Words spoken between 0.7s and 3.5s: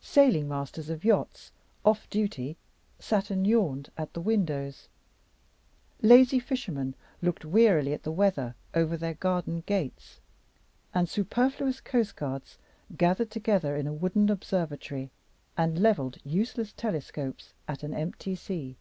of yachts, off duty, sat and